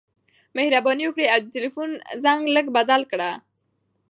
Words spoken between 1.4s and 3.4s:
خپل ټیلیفون زنګ لږ بدل کړه.